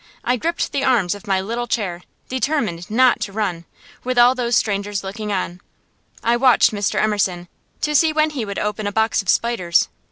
[0.23, 3.65] I gripped the arms of my little chair, determined not to run,
[4.03, 5.61] with all those strangers looking on.
[6.23, 6.99] I watched Mr.
[6.99, 7.47] Emerson,
[7.81, 9.89] to see when he would open a box of spiders.